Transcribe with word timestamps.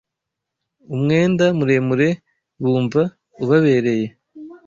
Umwenda 0.93 1.45
muremure 1.57 2.09
bumva 2.61 3.01
ubabereye 3.43 4.07